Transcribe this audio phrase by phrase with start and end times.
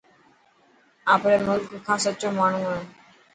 [1.13, 2.81] آپري ملڪ کان سچو ماڻهو هي.